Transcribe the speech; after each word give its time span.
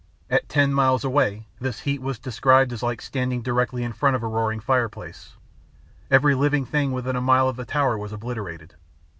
At 0.31 0.49
ten 0.49 0.73
miles 0.73 1.03
away, 1.03 1.45
this 1.59 1.81
heat 1.81 2.01
was 2.01 2.17
described 2.17 2.73
as 2.73 2.81
like 2.81 3.03
standing 3.03 3.43
directly 3.43 3.83
in 3.83 3.93
front 3.93 4.15
of 4.15 4.23
a 4.23 4.27
roaring 4.27 4.59
fireplace. 4.59 5.35
Every 6.09 6.33
living 6.33 6.65
thing 6.65 6.91
within 6.91 7.15
a 7.15 7.21
mile 7.21 7.47
of 7.47 7.55
the 7.55 7.65
tower 7.65 7.95
was 7.99 8.11
obliterated. 8.11 8.73